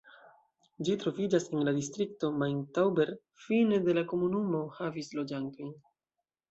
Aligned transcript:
Ĝi 0.87 0.95
troviĝas 1.03 1.45
en 1.57 1.61
la 1.67 1.75
distrikto 1.75 2.31
Main-Tauber 2.45 3.15
Fine 3.45 3.83
de 3.87 3.97
la 4.01 4.09
komunumo 4.15 4.67
havis 4.81 5.17
loĝantojn. 5.21 5.75